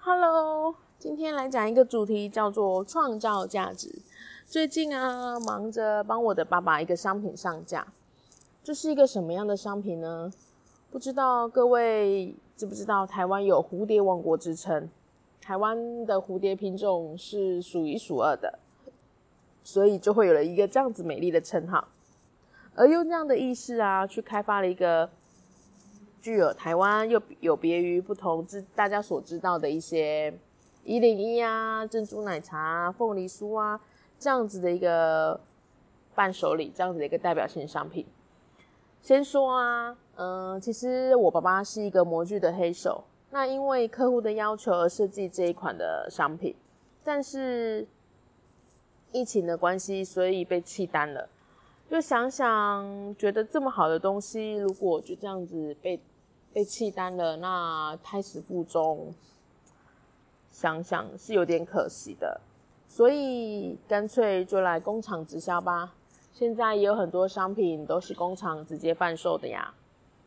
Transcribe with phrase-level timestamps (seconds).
[0.00, 3.92] Hello，今天来讲一个主题，叫做创造价值。
[4.46, 7.86] 最近啊，忙着帮我的爸爸一个商品上架，
[8.62, 10.32] 这是一个什么样的商品呢？
[10.90, 14.88] 不知道各位知不知道，台湾有蝴蝶王国之称，
[15.40, 18.60] 台湾的蝴蝶品种是数一数二的，
[19.64, 21.88] 所以就会有了一个这样子美丽的称号。
[22.76, 25.10] 而用这样的意识啊，去开发了一个。
[26.20, 30.32] 具有台湾又有别于不同之大家所知道的一些
[30.84, 33.80] 一零一啊、珍珠奶茶、凤梨酥啊
[34.18, 35.40] 这样子的一个
[36.14, 38.04] 伴手礼，这样子的一个代表性商品。
[39.00, 46.54] 先说啊，嗯，其实我爸爸是一个模具的黑手，那因为客户的要求而设计这一款的商品，
[47.04, 47.86] 但是
[49.12, 51.28] 疫情的关系，所以被弃单了。
[51.88, 55.98] 就想想，觉得这么好的东西，如果就这样子被
[56.52, 59.14] 被弃单了，那胎死腹中，
[60.50, 62.42] 想想是有点可惜的。
[62.86, 65.94] 所以干脆就来工厂直销吧。
[66.34, 69.74] 现在也有很多商品都是工厂直接贩售的呀。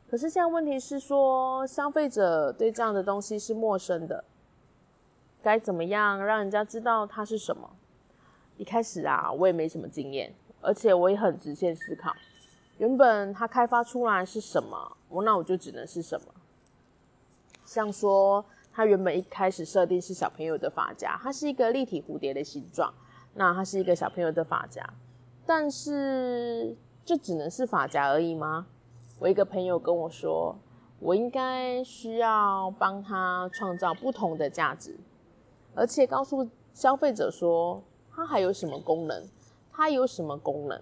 [0.09, 4.23] 可是现在问题是说，消费者对这样的东西是陌生的，
[5.43, 7.69] 该怎么样让人家知道它是什么？
[8.57, 10.33] 一开始啊，我也没什么经验。
[10.61, 12.13] 而且我也很直线思考，
[12.77, 16.27] 原本它开发出来是什么，我那我就只能是什么。
[17.65, 22.93] 像说，它原本一开始设定是小朋友的发夹，它是一个立体蝴蝶的形状，
[23.33, 24.87] 那它是一个小朋友的发夹，
[25.45, 28.67] 但是就只能是发夹而已吗？
[29.19, 30.55] 我一个朋友跟我说，
[30.99, 34.97] 我应该需要帮他创造不同的价值，
[35.73, 37.83] 而且告诉消费者说，
[38.13, 39.23] 它还有什么功能。
[39.81, 40.79] 它有什么功能？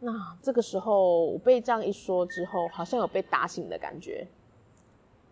[0.00, 4.26] 那这个时候我被这样一说之后，好像有被打醒的感觉。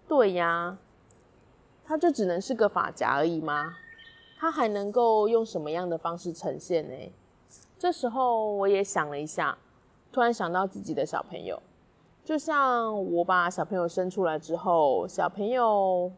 [0.09, 0.79] 对呀，
[1.85, 3.77] 它就只能是个发夹而已吗？
[4.39, 7.13] 它还能够用什么样的方式呈现呢？
[7.79, 9.59] 这时候我也想了一下，
[10.11, 11.63] 突然想到自己的小朋友，
[12.25, 16.11] 就像我把小朋友生出来之后，小朋友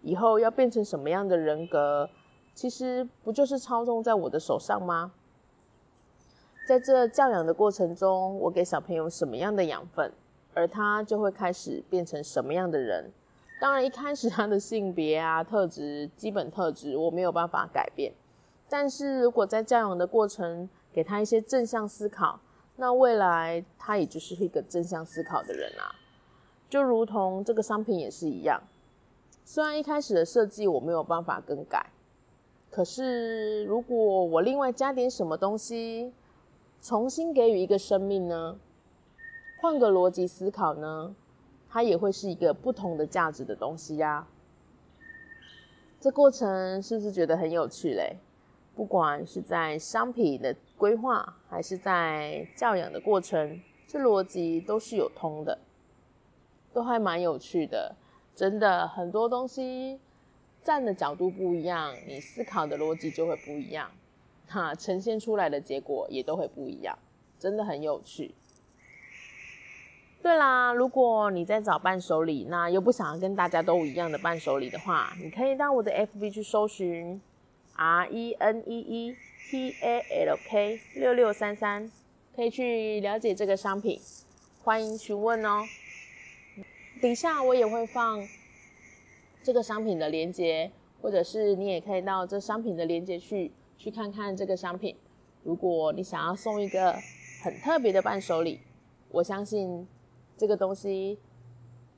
[0.00, 2.08] 以后要变成什么样的人格，
[2.54, 5.12] 其实不就是操纵在我的手上吗？
[6.66, 10.12] 在这教养的过程中，我给小朋友什么样的养分，
[10.54, 13.10] 而他就会开始变成什么样的人。
[13.60, 18.12] 当然，一开始他的性别啊、特质、基本特质我没有办法改变，
[18.68, 22.40] 但是如果在教养的过程给他一些正向思考，
[22.76, 25.94] 那未来他也就是一个正向思考的人啊。
[26.70, 28.62] 就如同这个商品也是一样，
[29.44, 31.86] 虽然一开始的设计我没有办法更改，
[32.70, 36.12] 可是如果我另外加点什么东西，
[36.82, 38.58] 重新给予一个生命呢？
[39.60, 41.14] 换个逻辑思考呢？
[41.70, 44.26] 它也会是一个不同的价值的东西呀。
[46.00, 48.16] 这过程是不是觉得很有趣嘞？
[48.74, 55.56] 不管是在商品的规划，还是在教养的过程，这逻辑都是有通的，
[56.72, 57.94] 都还蛮有趣的。
[58.34, 60.00] 真的，很多东西
[60.64, 63.88] 站的角度不一样，你思考的逻辑就会不一样。
[64.52, 66.98] 哈，呈现出来的结果也都会不一样，
[67.38, 68.34] 真的很有趣。
[70.22, 77.20] 对啦，如果你在找伴手礼，那又不想要跟大家都一样的伴手礼的话，你可以到我的 FB 去搜寻
[77.74, 79.16] R E N E E
[79.50, 81.90] T A L K 六六三三，
[82.36, 83.98] 可以去了解这个商品，
[84.62, 85.64] 欢迎询问哦。
[87.00, 88.24] 底下我也会放
[89.42, 90.70] 这个商品的链接，
[91.00, 93.50] 或者是你也可以到这商品的链接去。
[93.82, 94.94] 去看看这个商品，
[95.42, 96.96] 如果你想要送一个
[97.42, 98.60] 很特别的伴手礼，
[99.08, 99.84] 我相信
[100.36, 101.18] 这个东西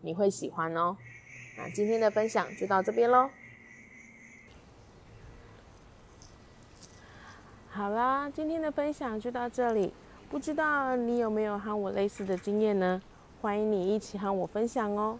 [0.00, 0.96] 你会喜欢哦。
[1.58, 3.28] 那今天的分享就到这边喽。
[7.68, 9.92] 好啦，今天的分享就到这里。
[10.30, 13.02] 不知道你有没有和我类似的经验呢？
[13.42, 15.18] 欢迎你一起和我分享哦。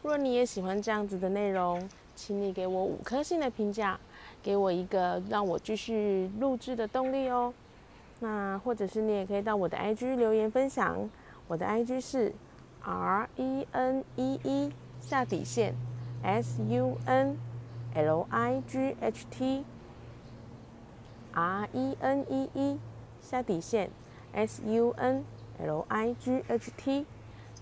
[0.00, 3.98] 若你也喜欢这样子的内容，请你给我五颗星的评价。
[4.44, 7.52] 给我一个让我继续录制的动力哦。
[8.20, 11.10] 那或者是你也可以到我的 IG 留言分享，
[11.48, 12.32] 我的 IG 是
[12.82, 15.74] R E N E E 下底线
[16.22, 17.36] S U N
[17.94, 19.64] L I G H T。
[21.32, 22.78] R E N E E
[23.20, 23.90] 下底线
[24.32, 25.24] S U N
[25.58, 27.06] L I G H T。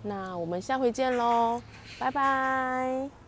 [0.02, 1.62] 那我们下回见喽，
[1.99, 3.22] 拜拜。